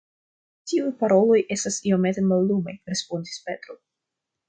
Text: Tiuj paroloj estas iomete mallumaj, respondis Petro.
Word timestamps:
Tiuj 0.71 0.87
paroloj 1.03 1.37
estas 1.57 1.79
iomete 1.91 2.25
mallumaj, 2.33 2.77
respondis 2.93 3.41
Petro. 3.49 3.83